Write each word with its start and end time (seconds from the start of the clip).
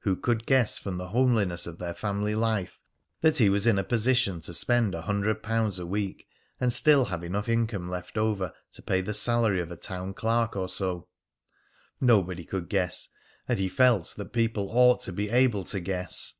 Who 0.00 0.16
could 0.16 0.44
guess 0.44 0.78
from 0.78 0.98
the 0.98 1.08
homeliness 1.08 1.66
of 1.66 1.78
their 1.78 1.94
family 1.94 2.34
life 2.34 2.78
that 3.22 3.38
he 3.38 3.48
was 3.48 3.66
in 3.66 3.78
a 3.78 3.82
position 3.82 4.42
to 4.42 4.52
spend 4.52 4.94
a 4.94 5.00
hundred 5.00 5.42
pounds 5.42 5.78
a 5.78 5.86
week 5.86 6.28
and 6.60 6.70
still 6.70 7.06
have 7.06 7.24
enough 7.24 7.48
income 7.48 7.88
left 7.88 8.18
over 8.18 8.52
to 8.72 8.82
pay 8.82 9.00
the 9.00 9.14
salary 9.14 9.62
of 9.62 9.70
a 9.70 9.78
town 9.78 10.12
clerk 10.12 10.56
or 10.56 10.68
so? 10.68 11.08
Nobody 12.02 12.44
could 12.44 12.68
guess; 12.68 13.08
and 13.48 13.58
he 13.58 13.70
felt 13.70 14.12
that 14.18 14.34
people 14.34 14.68
ought 14.70 15.00
to 15.04 15.12
be 15.14 15.30
able 15.30 15.64
to 15.64 15.80
guess. 15.80 16.34